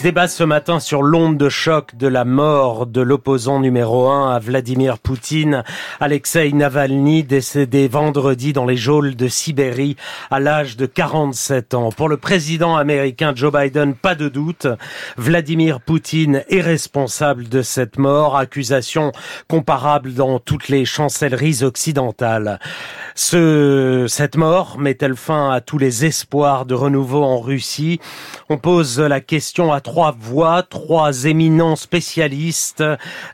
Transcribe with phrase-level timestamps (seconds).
[0.00, 4.38] Débat ce matin sur l'onde de choc de la mort de l'opposant numéro un à
[4.38, 5.64] Vladimir Poutine,
[5.98, 9.96] Alexei Navalny, décédé vendredi dans les geôles de Sibérie
[10.30, 11.90] à l'âge de 47 ans.
[11.90, 14.68] Pour le président américain Joe Biden, pas de doute,
[15.16, 19.10] Vladimir Poutine est responsable de cette mort, accusation
[19.48, 22.60] comparable dans toutes les chancelleries occidentales.
[23.20, 27.98] Ce, cette mort met-elle fin à tous les espoirs de renouveau en Russie?
[28.48, 32.80] On pose la question à trois voix, trois éminents spécialistes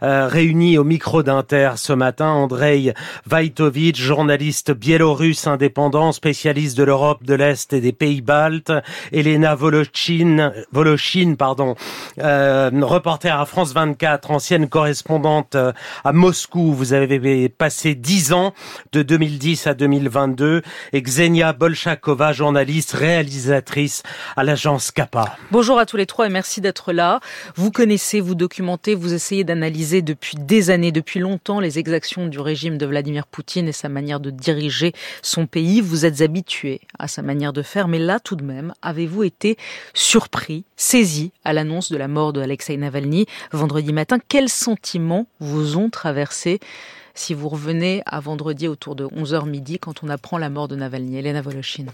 [0.02, 2.28] euh, réunis au micro d'Inter ce matin.
[2.28, 2.94] Andrei
[3.26, 8.72] Vaitovitch, journaliste biélorusse indépendant, spécialiste de l'Europe de l'Est et des pays baltes.
[9.12, 11.74] Elena Voloshin, Voloshin pardon,
[12.20, 15.72] euh, reporter à France 24, ancienne correspondante euh,
[16.04, 16.72] à Moscou.
[16.72, 18.54] Vous avez passé dix ans
[18.92, 20.62] de 2010 à 2022.
[20.92, 24.04] Et Xenia Bolchakova, journaliste, réalisatrice
[24.36, 25.36] à l'agence Kappa.
[25.50, 27.20] Bonjour à tous les trois et merci merci d'être là.
[27.56, 32.38] Vous connaissez, vous documentez, vous essayez d'analyser depuis des années, depuis longtemps, les exactions du
[32.38, 35.80] régime de Vladimir Poutine et sa manière de diriger son pays.
[35.80, 39.56] Vous êtes habitué à sa manière de faire, mais là, tout de même, avez-vous été
[39.94, 44.18] surpris, saisi à l'annonce de la mort de Alexei Navalny vendredi matin?
[44.28, 46.60] Quels sentiments vous ont traversé
[47.14, 50.76] si vous revenez à vendredi autour de 11h midi quand on apprend la mort de
[50.76, 51.86] Navalny Elena Voloshin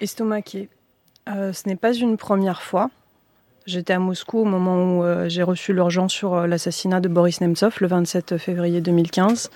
[0.00, 0.68] Estomaqué.
[1.28, 2.90] Euh, ce n'est pas une première fois.
[3.68, 7.42] J'étais à Moscou au moment où euh, j'ai reçu l'urgence sur euh, l'assassinat de Boris
[7.42, 9.50] Nemtsov le 27 février 2015.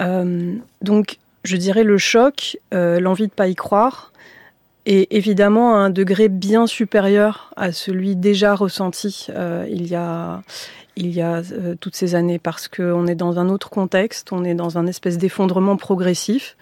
[0.00, 4.12] Euh, donc, je dirais le choc, l'envie de pas y croire,
[4.86, 9.28] et évidemment à un degré bien supérieur à celui déjà ressenti
[9.68, 10.42] il y a,
[10.96, 11.42] il y a
[11.80, 15.18] toutes ces années, parce qu'on est dans un autre contexte, on est dans un espèce
[15.18, 16.56] d'effondrement progressif.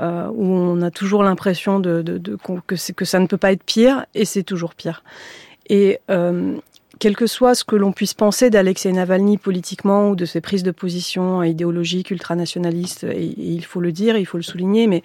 [0.00, 3.64] où on a toujours l'impression de, de, de, que, que ça ne peut pas être
[3.64, 5.02] pire, et c'est toujours pire.
[5.68, 6.56] Et euh,
[6.98, 10.62] quel que soit ce que l'on puisse penser d'Alexei Navalny politiquement ou de ses prises
[10.62, 15.02] de position idéologiques, ultranationalistes, et, il faut le dire, il faut le souligner, mais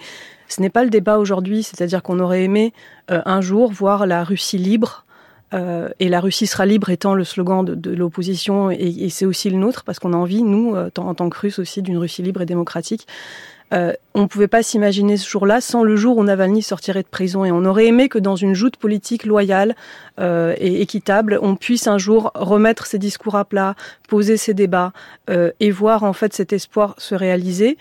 [0.47, 2.73] ce n'est pas le débat aujourd'hui, c'est-à-dire qu'on aurait aimé
[3.11, 5.02] euh, un jour voir la Russie libre,
[5.53, 9.57] euh, et la Russie sera libre étant le slogan de, l'opposition, et, c'est aussi le
[9.57, 12.41] nôtre, parce qu'on a envie, nous, euh, en tant que Russes aussi, d'une Russie libre
[12.41, 13.07] et démocratique.
[13.73, 17.07] Euh, on ne pouvait pas s'imaginer ce jour-là sans le jour où Navalny sortirait de
[17.07, 17.43] prison.
[17.43, 19.75] Et on aurait aimé que dans une joute politique loyale
[20.19, 23.73] et équitable, on puisse un jour remettre ses discours à plat,
[24.07, 24.93] poser ses débats
[25.27, 27.77] et voir en fait cet espoir se réaliser.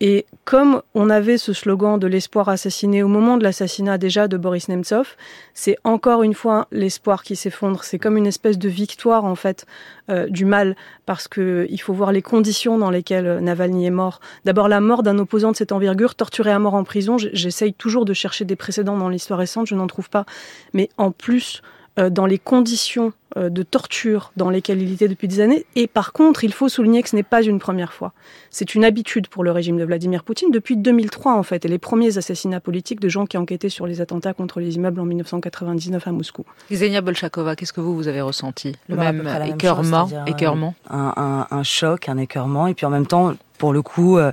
[0.00, 4.36] Et comme on avait ce slogan de l'espoir assassiné au moment de l'assassinat déjà de
[4.36, 5.16] Boris Nemtsov,
[5.54, 7.84] c'est encore une fois l'espoir qui s'effondre.
[7.84, 9.66] C'est comme une espèce de victoire en fait
[10.10, 10.74] euh, du mal,
[11.06, 14.20] parce que il faut voir les conditions dans lesquelles Navalny est mort.
[14.44, 17.16] D'abord la mort d'un opposant de cette envergure, torturé à mort en prison.
[17.16, 20.26] J'essaye toujours de chercher des précédents dans l'histoire récente, je n'en trouve pas.
[20.72, 25.26] Mais en plus, euh, dans les conditions euh, de torture dans lesquelles il était depuis
[25.26, 25.66] des années.
[25.74, 28.12] Et par contre, il faut souligner que ce n'est pas une première fois.
[28.50, 31.78] C'est une habitude pour le régime de Vladimir Poutine depuis 2003 en fait, et les
[31.78, 36.06] premiers assassinats politiques de gens qui enquêtaient sur les attentats contre les immeubles en 1999
[36.06, 36.44] à Moscou.
[36.70, 38.76] Xenia Bolchakova, qu'est-ce que vous, vous avez ressenti?
[38.88, 40.76] Le bah, même écœurement, chose, écœurement?
[40.88, 41.14] un,
[41.50, 44.30] un, un, choc, un écœurement, et puis en même temps, pour le coup, euh,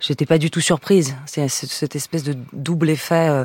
[0.00, 1.14] j'étais pas du tout surprise.
[1.26, 3.28] C'est cette espèce de double effet...
[3.28, 3.44] Euh,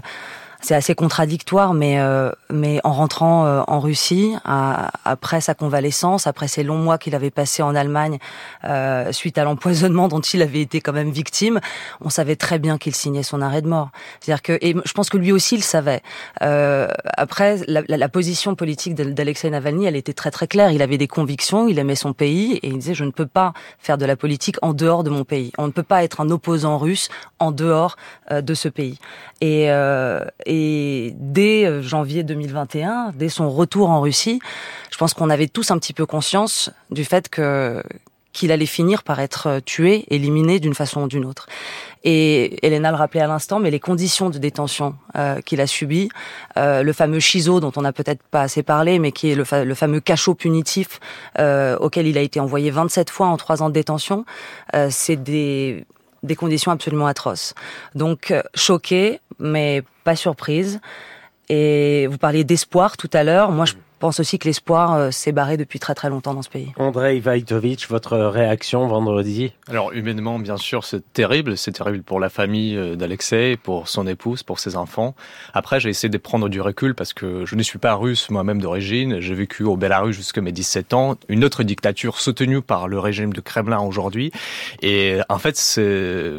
[0.61, 6.27] c'est assez contradictoire, mais euh, mais en rentrant euh, en Russie, à, après sa convalescence,
[6.27, 8.19] après ces longs mois qu'il avait passés en Allemagne
[8.63, 11.59] euh, suite à l'empoisonnement dont il avait été quand même victime,
[12.01, 13.89] on savait très bien qu'il signait son arrêt de mort.
[14.19, 16.01] C'est-à-dire que et je pense que lui aussi le savait.
[16.41, 20.71] Euh, après, la, la, la, position politique d'Alexei Navalny, elle était très très claire.
[20.71, 23.53] Il avait des convictions, il aimait son pays et il disait je ne peux pas
[23.79, 25.51] faire de la politique en dehors de mon pays.
[25.57, 27.95] On ne peut pas être un opposant russe en dehors
[28.31, 28.99] euh, de ce pays.
[29.41, 29.67] Et,
[30.45, 34.39] et dès euh, janvier 2021, dès son retour en Russie,
[34.91, 37.83] je pense qu'on avait tous un petit peu conscience du fait que
[38.35, 41.47] qu'il allait finir par être euh, tué, éliminé d'une façon ou d'une autre.
[42.03, 46.09] Et Elena le rappelait à l'instant, mais les conditions de détention euh, qu'il a subies,
[46.57, 49.43] euh, le fameux chiso dont on n'a peut-être pas assez parlé, mais qui est le,
[49.43, 50.99] fa le fameux cachot punitif
[51.39, 54.23] euh, auquel il a été envoyé 27 fois en trois ans de détention,
[54.75, 55.85] euh, c'est des
[56.21, 57.53] des conditions absolument atroces.
[57.93, 60.79] Donc choqué, mais pas surprise.
[61.49, 63.51] Et vous parliez d'espoir tout à l'heure.
[63.51, 66.49] Moi, je pense aussi que l'espoir euh, s'est barré depuis très très longtemps dans ce
[66.49, 66.71] pays.
[66.77, 69.53] Andrei Vaitovitch, votre réaction vendredi?
[69.67, 71.57] Alors humainement, bien sûr, c'est terrible.
[71.57, 75.15] C'est terrible pour la famille euh, d'Alexei, pour son épouse, pour ses enfants.
[75.53, 78.61] Après, j'ai essayé de prendre du recul parce que je ne suis pas russe moi-même
[78.61, 79.19] d'origine.
[79.19, 81.15] J'ai vécu au Belarus jusqu'à mes 17 ans.
[81.29, 84.31] Une autre dictature soutenue par le régime de Kremlin aujourd'hui.
[84.81, 85.79] Et en fait,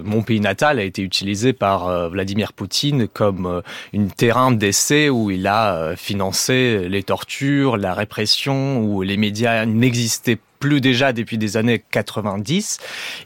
[0.05, 3.62] mon pays natal a été utilisé par euh, Vladimir Poutine comme
[3.93, 7.45] une terrain d'essai où il a financé les tortures
[7.76, 12.78] la répression, où les médias n'existaient plus déjà depuis des années 90.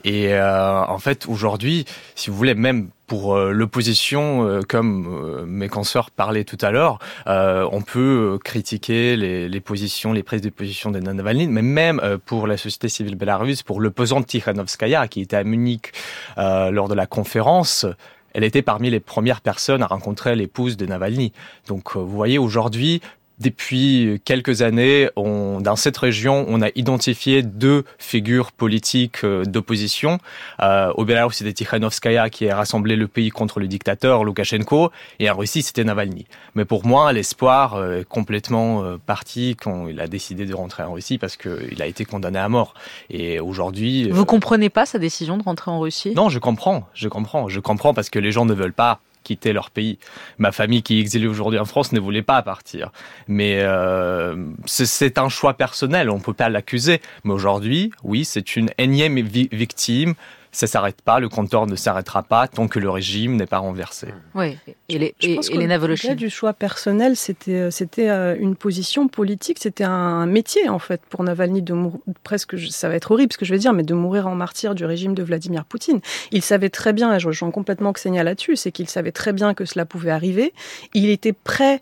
[0.04, 1.84] Et euh, en fait, aujourd'hui,
[2.14, 6.98] si vous voulez, même pour euh, l'opposition, euh, comme mes consoeurs parlaient tout à l'heure,
[7.26, 12.46] on peut critiquer les, les, positions, les prises de position de Navalny, mais même pour
[12.46, 15.92] la société civile belarusse, pour l'opposante Tikhanovskaya, qui était à Munich
[16.36, 17.86] lors de la conférence,
[18.32, 21.32] elle était parmi les premières personnes à rencontrer l'épouse de Navalny.
[21.66, 23.00] Donc vous voyez, aujourd'hui,
[23.40, 30.18] depuis quelques années, on, dans cette région, on a identifié deux figures politiques euh, d'opposition.
[30.60, 35.30] Euh, au Belarus, c'était Tikhanovskaya qui a rassemblé le pays contre le dictateur Loukachenko, et
[35.30, 36.26] en Russie, c'était Navalny.
[36.54, 40.82] Mais pour moi, l'espoir euh, est complètement euh, parti quand il a décidé de rentrer
[40.82, 42.74] en Russie parce qu'il a été condamné à mort.
[43.08, 44.10] Et aujourd'hui...
[44.10, 46.12] Vous comprenez pas sa décision de rentrer en Russie?
[46.14, 49.52] Non, je comprends, je comprends, je comprends parce que les gens ne veulent pas quitter
[49.52, 49.98] leur pays.
[50.38, 52.90] Ma famille qui est exilée aujourd'hui en France ne voulait pas partir.
[53.28, 54.36] Mais euh,
[54.66, 57.00] c'est un choix personnel, on ne peut pas l'accuser.
[57.24, 60.14] Mais aujourd'hui, oui, c'est une énième victime
[60.52, 64.08] ça s'arrête pas, le compteur ne s'arrêtera pas tant que le régime n'est pas renversé.
[64.34, 64.56] Oui,
[64.88, 69.58] et, les, je, pense et, du choix personnel, c'était euh, c'était euh, une position politique,
[69.60, 73.38] c'était un métier en fait pour Navalny de mourir, presque, ça va être horrible ce
[73.38, 76.00] que je vais dire, mais de mourir en martyr du régime de Vladimir Poutine.
[76.32, 79.54] Il savait très bien, et je rejoins complètement Xenia là-dessus, c'est qu'il savait très bien
[79.54, 80.52] que cela pouvait arriver.
[80.94, 81.80] Il était prêt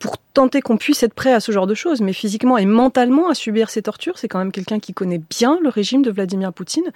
[0.00, 3.28] pour tenter qu'on puisse être prêt à ce genre de choses, mais physiquement et mentalement
[3.28, 4.18] à subir ces tortures.
[4.18, 6.90] C'est quand même quelqu'un qui connaît bien le régime de Vladimir Poutine.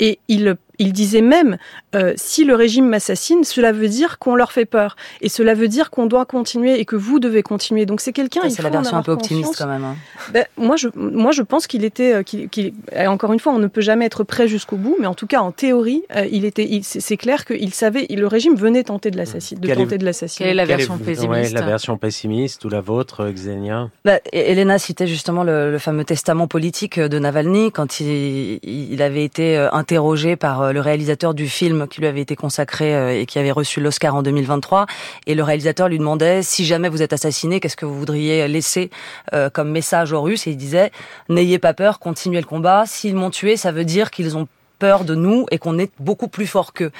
[0.00, 1.56] Et il, il disait même,
[1.94, 4.96] euh, si le régime m'assassine, cela veut dire qu'on leur fait peur.
[5.20, 7.86] Et cela veut dire qu'on doit continuer et que vous devez continuer.
[7.86, 8.48] Donc c'est quelqu'un...
[8.50, 9.84] c'est la version un peu optimiste quand même.
[9.84, 9.96] Hein.
[10.32, 12.14] Ben, moi, je, moi, je pense qu'il était...
[12.14, 12.74] Euh, qu'il,
[13.06, 15.40] encore une fois, on ne peut jamais être prêt jusqu'au bout, mais en tout cas,
[15.40, 19.60] en théorie, euh, il était, c'est, clair qu'il savait, le régime venait tenter de l'assassiner.
[19.60, 20.48] De l'assassiner.
[20.48, 23.90] Quelle est la version pessimiste La version pessimiste ou la vôtre, Xenia?
[24.04, 29.56] Bah, Elena citait justement le, fameux testament politique de Navalny quand il, il avait été
[29.72, 33.50] interrogé par le réalisateur du film qui lui avait été consacré euh, et qui avait
[33.50, 34.86] reçu l'Oscar en 2023.
[35.26, 38.90] Et le réalisateur lui demandait si jamais vous êtes assassiné, qu'est-ce que vous voudriez laisser
[39.32, 40.90] euh, comme message aux Russes Et il disait
[41.28, 42.84] n'ayez pas peur, continuez le combat.
[42.86, 44.48] S'ils m'ont tué, ça veut dire qu'ils ont
[44.78, 46.90] peur de nous et qu'on est beaucoup plus fort qu'eux.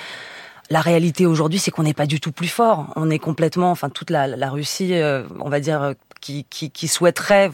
[0.71, 2.87] La réalité aujourd'hui, c'est qu'on n'est pas du tout plus fort.
[2.97, 6.89] On est complètement, enfin toute la, la Russie, euh, on va dire, qui, qui, qui
[6.89, 7.51] souhaiteraient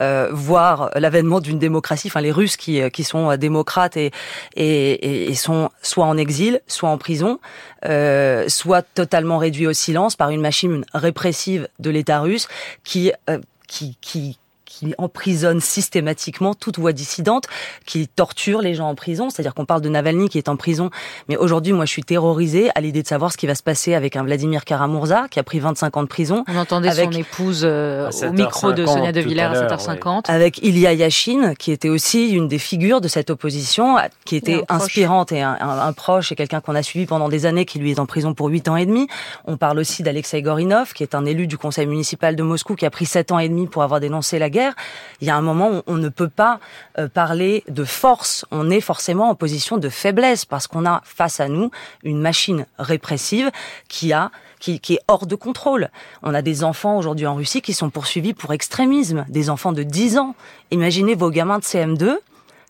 [0.00, 4.12] euh, voir l'avènement d'une démocratie, enfin les Russes qui, euh, qui sont euh, démocrates et,
[4.54, 7.40] et, et sont soit en exil, soit en prison,
[7.84, 12.46] euh, soit totalement réduits au silence par une machine répressive de l'État russe
[12.84, 14.38] qui, euh, qui, qui,
[14.82, 17.44] qui emprisonne systématiquement toute voix dissidente,
[17.86, 19.30] qui torture les gens en prison.
[19.30, 20.90] C'est-à-dire qu'on parle de Navalny qui est en prison,
[21.28, 23.94] mais aujourd'hui, moi, je suis terrorisée à l'idée de savoir ce qui va se passer
[23.94, 26.44] avec un Vladimir Karamurza qui a pris 25 ans de prison.
[26.48, 30.24] On entendait son épouse euh, au micro de Sonia De Villers à, 7h50.
[30.28, 35.30] Avec Ilya Yashin, qui était aussi une des figures de cette opposition, qui était inspirante
[35.30, 38.00] et un, un, proche et quelqu'un qu'on a suivi pendant des années, qui lui est
[38.00, 39.06] en prison pour 8 ans et demi.
[39.44, 42.86] On parle aussi d'Alexei Gorinov, qui est un élu du conseil municipal de Moscou, qui
[42.86, 44.71] a pris 7 ans et demi pour avoir dénoncé la guerre
[45.20, 46.60] il y a un moment où on ne peut pas
[46.98, 51.40] euh, parler de force, on est forcément en position de faiblesse parce qu'on a face
[51.40, 51.70] à nous
[52.02, 53.50] une machine répressive
[53.88, 55.90] qui a qui, qui, est hors de contrôle.
[56.22, 59.82] On a des enfants aujourd'hui en Russie qui sont poursuivis pour extrémisme, des enfants de
[59.82, 60.36] 10 ans.
[60.70, 62.18] Imaginez vos gamins de CM2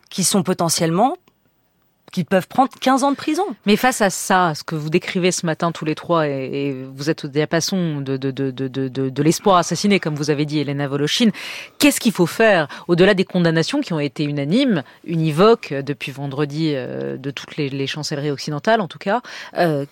[0.09, 1.17] qui sont potentiellement
[2.13, 3.45] qui peuvent prendre 15 ans de prison.
[3.67, 7.11] Mais face à ça, ce que vous décrivez ce matin tous les trois, et, vous
[7.11, 10.87] êtes au diapason de, de, de, de, de, l'espoir assassiné, comme vous avez dit, Elena
[10.87, 11.31] Voloshin,
[11.79, 17.17] qu'est-ce qu'il faut faire au-delà des condamnations qui ont été unanimes, univoques depuis vendredi euh,
[17.17, 19.23] de toutes les, les, chancelleries occidentales en tout cas
[19.57, 19.87] euh,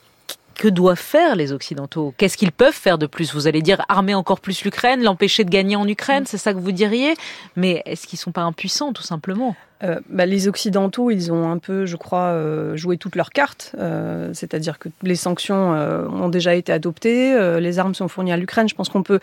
[0.61, 2.13] que doivent faire les Occidentaux?
[2.19, 3.33] Qu'est-ce qu'ils peuvent faire de plus?
[3.33, 6.59] Vous allez dire armer encore plus l'Ukraine, l'empêcher de gagner en Ukraine, c'est ça que
[6.59, 7.15] vous diriez?
[7.57, 9.57] Mais est-ce qu'ils sont pas impuissants, tout simplement?
[9.83, 13.75] Euh, bah, les Occidentaux, ils ont un peu, je crois, euh, joué toutes leurs cartes.
[13.79, 18.69] Euh, c'est-à-dire que les sanctions ont déjà été adoptées, les armes sont fournies à l'Ukraine.
[18.69, 19.21] Je pense qu'on peut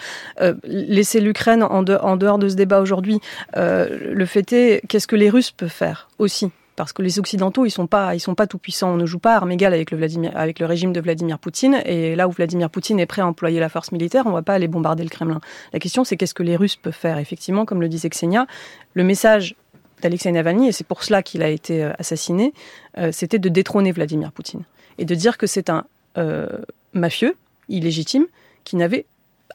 [0.64, 3.20] laisser l'Ukraine en, en, dehors de ce débat aujourd'hui.
[3.56, 6.50] le fait est, qu'est-ce que les Russes peuvent faire aussi?
[6.78, 8.92] Parce que les Occidentaux, ils sont pas, ils sont pas tout puissants.
[8.92, 10.00] On ne joue pas armes égales avec le,
[10.38, 11.82] avec le régime de Vladimir Poutine.
[11.86, 14.54] Et là où Vladimir Poutine est prêt à employer la force militaire, on va pas
[14.54, 15.42] aller bombarder le Kremlin.
[15.74, 17.18] La question, c'est qu'est-ce que les Russes peuvent faire?
[17.18, 18.46] Effectivement, comme le disait Xenia,
[18.94, 19.56] le message
[20.04, 22.54] d'Alexei Navalny, et c'est pour cela qu'il a été euh, assassiné,
[23.00, 24.62] euh, c'était de détrôner Vladimir Poutine
[25.00, 25.84] et de dire que c'est un
[26.20, 26.48] euh,
[26.94, 27.36] mafieux
[27.70, 28.28] illégitime
[28.64, 29.08] qui n'avait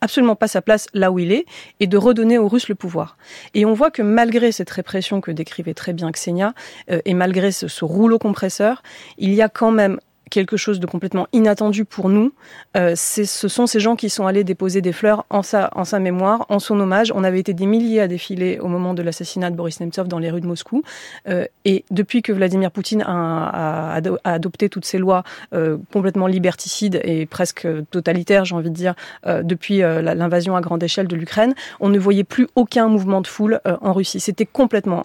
[0.03, 1.47] absolument pas sa place là où il est
[1.81, 3.17] et de redonner aux Russes le pouvoir.
[3.55, 6.53] Et on voit que malgré cette répression que décrivait très bien Xenia
[6.91, 8.83] euh, et malgré ce, ce, rouleau compresseur,
[9.17, 9.99] il y a quand même
[10.33, 12.33] quelque chose de complètement inattendu pour nous.
[12.77, 15.71] Euh, ce sont ces gens qui sont allés déposer des fleurs en sa,
[16.01, 17.13] mémoire, en son hommage.
[17.15, 20.19] On avait été des milliers à défiler au moment de l'assassinat de Boris Nemtsov dans
[20.19, 20.83] les rues de Moscou.
[21.29, 25.23] Euh, et depuis que Vladimir Poutine a, adopté toutes ces lois
[25.53, 28.95] euh, complètement liberticides et presque totalitaires, j'ai envie de dire,
[29.27, 33.61] depuis l'invasion à grande échelle de l'Ukraine, on ne voyait plus aucun mouvement de foule
[33.65, 34.21] en Russie.
[34.21, 35.05] C'était complètement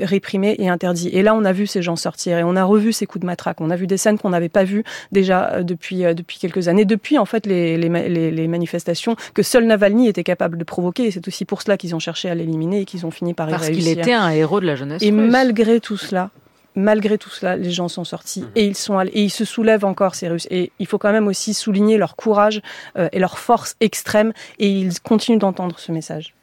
[0.00, 1.08] réprimé et interdit.
[1.08, 3.26] Et là, on a vu ces gens sortir et on a revu ces coups de
[3.26, 3.60] matraque.
[3.60, 7.18] On a vu des scènes qu'on n'avait pas vues déjà depuis, depuis quelques années, depuis
[7.18, 11.06] en fait les, les, les, les manifestations que seul Navalny était capable de provoquer.
[11.06, 13.48] Et c'est aussi pour cela qu'ils ont cherché à l'éliminer et qu'ils ont fini par
[13.48, 13.84] Parce y réussir.
[13.84, 15.02] Parce qu'il était un héros de la jeunesse.
[15.02, 15.30] Et russe.
[15.30, 16.30] malgré tout cela,
[16.74, 19.84] malgré tout cela, les gens sont sortis et ils sont allés, et ils se soulèvent
[19.84, 20.48] encore ces Russes.
[20.50, 22.62] Et il faut quand même aussi souligner leur courage
[22.98, 24.32] euh, et leur force extrême.
[24.58, 26.34] Et ils continuent d'entendre ce message.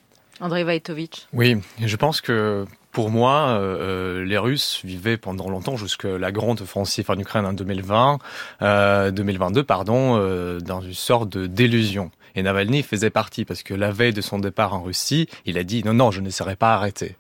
[0.42, 1.28] Andrei Vaitovitch.
[1.34, 2.66] Oui, je pense que
[3.00, 7.54] pour moi, euh, les Russes vivaient pendant longtemps, jusque la grande offensive en Ukraine en
[7.54, 8.20] 2020,
[8.62, 12.12] euh, 2022, pardon, euh, dans une sorte de délusion.
[12.36, 15.64] Et Navalny faisait partie parce que la veille de son départ en Russie, il a
[15.64, 17.16] dit non, non, je ne serai pas arrêté.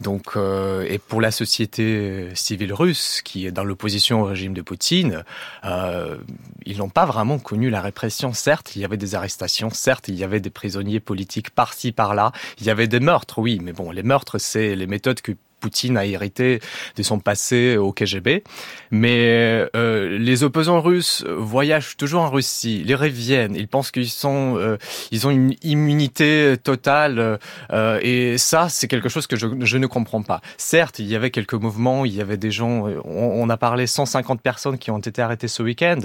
[0.00, 4.62] Donc, euh, et pour la société civile russe qui est dans l'opposition au régime de
[4.62, 5.24] Poutine,
[5.64, 6.18] euh,
[6.64, 8.32] ils n'ont pas vraiment connu la répression.
[8.32, 12.32] Certes, il y avait des arrestations, certes, il y avait des prisonniers politiques par-ci par-là,
[12.60, 15.96] il y avait des meurtres, oui, mais bon, les meurtres, c'est les méthodes que Poutine
[15.96, 16.60] a hérité
[16.96, 18.44] de son passé au KGB.
[18.90, 24.56] Mais euh, les opposants russes voyagent toujours en Russie, ils reviennent, ils pensent qu'ils sont,
[24.56, 24.76] euh,
[25.10, 27.38] ils ont une immunité totale.
[27.72, 30.40] Euh, et ça, c'est quelque chose que je, je, ne comprends pas.
[30.56, 33.86] Certes, il y avait quelques mouvements, il y avait des gens, on, on a parlé
[33.86, 36.00] 150 personnes qui ont été arrêtées ce week-end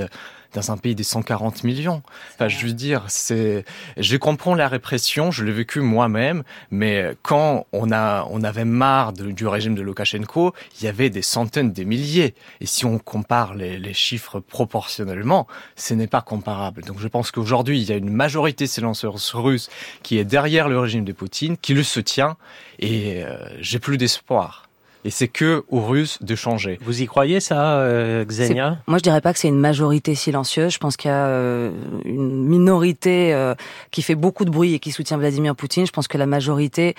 [0.53, 2.01] dans un pays des 140 millions.
[2.33, 3.65] Enfin, je veux dire, c'est,
[3.97, 9.13] je comprends la répression, je l'ai vécu moi-même, mais quand on a, on avait marre
[9.13, 12.33] de, du régime de Loukachenko, il y avait des centaines, des milliers.
[12.61, 16.83] Et si on compare les, les chiffres proportionnellement, ce n'est pas comparable.
[16.83, 19.69] Donc, je pense qu'aujourd'hui, il y a une majorité silencieuse russe
[20.01, 22.37] qui est derrière le régime de Poutine, qui le soutient,
[22.79, 24.62] et euh, j'ai plus d'espoir
[25.05, 26.79] et c'est que aux Russes de changer.
[26.81, 30.73] Vous y croyez ça, euh, Xenia Moi, je dirais pas que c'est une majorité silencieuse.
[30.73, 31.71] Je pense qu'il y a euh,
[32.05, 33.53] une minorité euh,
[33.91, 35.85] qui fait beaucoup de bruit et qui soutient Vladimir Poutine.
[35.85, 36.95] Je pense que la majorité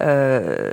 [0.00, 0.70] euh,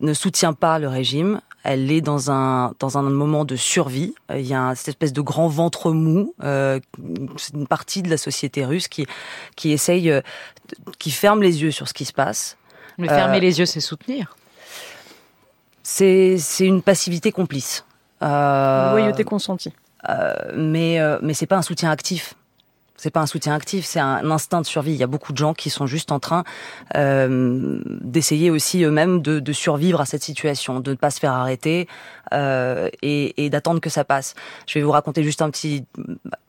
[0.00, 1.40] ne soutient pas le régime.
[1.62, 4.14] Elle est dans un dans un moment de survie.
[4.34, 6.34] Il y a cette espèce de grand ventre mou.
[6.40, 9.06] c'est une partie de la société russe qui
[9.56, 10.10] qui essaye,
[10.98, 12.56] qui ferme les yeux sur ce qui se passe.
[12.96, 14.34] Mais fermer les yeux, c'est soutenir
[15.90, 17.84] c'est une passivité complice.
[18.22, 19.72] Euh, loyauté consentie.
[20.08, 22.34] Euh, mais euh, mais c'est pas un soutien actif.
[23.00, 24.92] C'est pas un soutien actif, c'est un instinct de survie.
[24.92, 26.44] Il y a beaucoup de gens qui sont juste en train
[26.96, 31.32] euh, d'essayer aussi eux-mêmes de, de, survivre à cette situation, de ne pas se faire
[31.32, 31.88] arrêter
[32.34, 34.34] euh, et, et d'attendre que ça passe.
[34.66, 35.86] Je vais vous raconter juste un petit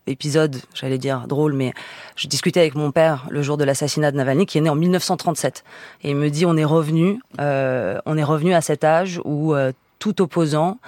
[0.08, 1.74] épisode, j'allais dire drôle, mais
[2.18, 4.76] je discutais avec mon père le jour de l'assassinat de Navalny, qui est né en
[4.76, 5.64] 1937,
[6.04, 9.56] et il me dit on est revenu, euh, on est revenu à cet âge où
[9.56, 10.80] euh, tout opposant,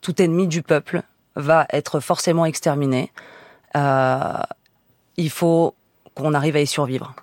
[0.00, 1.02] tout ennemi du peuple
[1.36, 3.12] va être forcément exterminé.
[3.76, 4.34] Euh,
[5.16, 5.74] il faut
[6.14, 7.14] qu'on arrive à y survivre.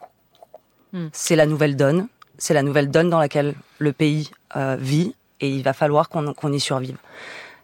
[0.94, 1.08] Mm.
[1.12, 5.50] C'est la nouvelle donne, c'est la nouvelle donne dans laquelle le pays euh, vit, et
[5.50, 6.98] il va falloir qu'on qu y survive.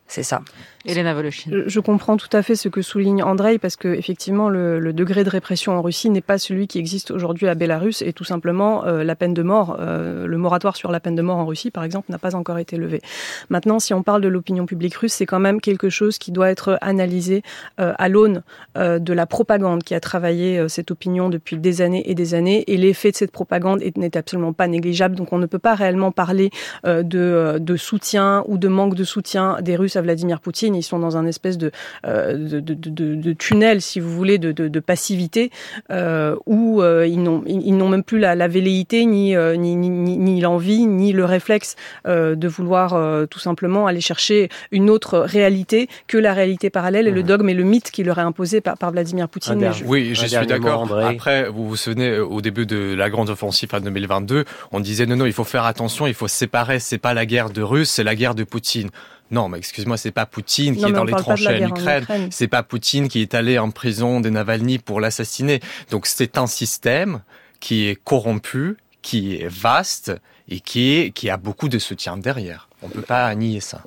[0.08, 0.42] C'est ça.
[0.86, 1.52] Elena Voloshin.
[1.66, 5.30] Je comprends tout à fait ce que souligne Andrei parce que effectivement le, degré de
[5.30, 9.04] répression en Russie n'est pas celui qui existe aujourd'hui à Bélarus et tout simplement euh,
[9.04, 11.84] la peine de mort, euh, le moratoire sur la peine de mort en Russie par
[11.84, 13.02] exemple n'a pas encore été levé.
[13.50, 16.50] Maintenant, si on parle de l'opinion publique russe, c'est quand même quelque chose qui doit
[16.50, 17.42] être analysé
[17.80, 18.44] euh, à l'aune
[18.76, 22.78] de la propagande qui a travaillé cette opinion depuis des années et des années et
[22.78, 25.16] l'effet de cette propagande n'est absolument pas négligeable.
[25.16, 26.50] Donc on ne peut pas réellement parler
[26.84, 31.18] de soutien ou de manque de soutien des Russes à Vladimir Poutine ils sont dans
[31.18, 31.72] un espèce de,
[32.06, 35.52] euh, de, de, de, de, tunnel, si vous voulez, de, de, de passivité,
[35.92, 39.76] euh, où euh, ils n'ont ils n'ont même plus la, la velléité, ni, euh, ni,
[39.76, 41.76] ni, ni l'envie, ni le réflexe
[42.08, 47.08] euh, de vouloir euh, tout simplement aller chercher une autre réalité que la réalité parallèle
[47.08, 47.16] et mmh.
[47.16, 49.72] le dogme et le mythe qui leur est imposé par, par Vladimir Poutine.
[49.74, 49.84] Je...
[49.86, 50.92] Oui, je suis d'accord.
[50.98, 55.16] Après, vous vous souvenez, au début de la grande offensive en 2022, on disait non,
[55.16, 57.90] non, il faut faire attention, il faut se séparer, c'est pas la guerre de Russes,
[57.90, 58.90] c'est la guerre de Poutine.
[59.32, 62.06] Non, mais excuse-moi, c'est pas Poutine qui non, est dans les tranchées en Ukraine.
[62.30, 65.62] C'est pas Poutine qui est allé en prison de Navalny pour l'assassiner.
[65.90, 67.22] Donc c'est un système
[67.60, 70.12] qui est corrompu, qui est vaste
[70.48, 72.70] et qui, est, qui a beaucoup de soutien derrière.
[72.84, 73.82] On peut pas nier ça.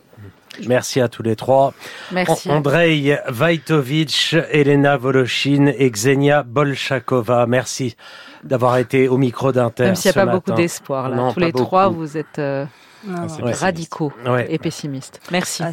[0.66, 1.73] Merci à tous les trois.
[2.11, 2.50] Merci.
[2.50, 7.47] Andrei Vaitovitch, Elena Voloshin et Xenia Bolshakova.
[7.47, 7.97] Merci
[8.42, 9.85] d'avoir été au micro d'Inter.
[9.85, 10.38] Même s'il n'y a pas matin.
[10.38, 11.16] beaucoup d'espoir là.
[11.16, 11.64] Non, tous les beaucoup.
[11.64, 12.38] trois, vous êtes.
[12.38, 12.64] Euh...
[13.04, 14.46] Non, radicaux ouais.
[14.52, 15.20] et pessimistes.
[15.30, 15.62] Merci.
[15.64, 15.66] Ah,